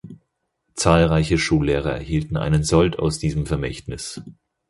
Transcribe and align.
Zahlreiche 0.73 1.37
Schullehrer 1.37 1.91
erhielten 1.93 2.35
einen 2.35 2.63
Sold 2.63 2.97
aus 2.97 3.19
diesem 3.19 3.45
Vermächtnis. 3.45 4.19